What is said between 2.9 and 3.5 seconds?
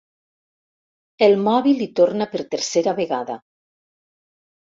vegada.